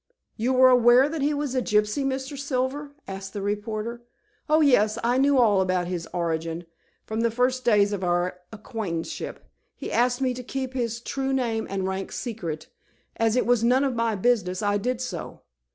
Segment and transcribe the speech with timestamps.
[0.35, 2.35] "You were aware that he was a gypsy, Mr.
[2.35, 4.01] Silver?" asked the reporter.
[4.49, 4.97] "Oh, yes.
[5.03, 6.65] I knew all about his origin
[7.05, 9.45] from the first days of our acquaintanceship.
[9.75, 12.65] He asked me to keep his true name and rank secret.
[13.17, 15.41] As it was none of my business, I did so.